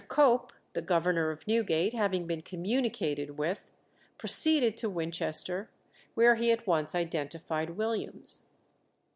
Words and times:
Cope, 0.07 0.51
the 0.73 0.81
governor 0.81 1.29
of 1.29 1.45
Newgate, 1.45 1.93
having 1.93 2.25
been 2.25 2.41
communicated 2.41 3.37
with, 3.37 3.69
proceeded 4.17 4.75
to 4.77 4.89
Winchester, 4.89 5.69
where 6.15 6.33
he 6.33 6.49
at 6.49 6.65
once 6.65 6.95
identified 6.95 7.77
Williams. 7.77 8.47